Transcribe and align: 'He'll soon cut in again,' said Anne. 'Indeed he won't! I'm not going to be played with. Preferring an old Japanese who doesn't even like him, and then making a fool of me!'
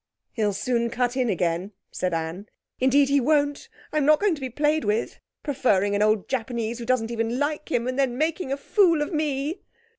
'He'll 0.31 0.51
soon 0.53 0.89
cut 0.89 1.15
in 1.15 1.29
again,' 1.29 1.73
said 1.91 2.11
Anne. 2.11 2.47
'Indeed 2.79 3.09
he 3.09 3.19
won't! 3.21 3.69
I'm 3.93 4.03
not 4.03 4.19
going 4.19 4.33
to 4.33 4.41
be 4.41 4.49
played 4.49 4.83
with. 4.83 5.19
Preferring 5.43 5.93
an 5.93 6.01
old 6.01 6.27
Japanese 6.27 6.79
who 6.79 6.87
doesn't 6.87 7.11
even 7.11 7.37
like 7.37 7.71
him, 7.71 7.87
and 7.87 7.99
then 7.99 8.17
making 8.17 8.51
a 8.51 8.57
fool 8.57 9.03
of 9.03 9.13
me!' 9.13 9.61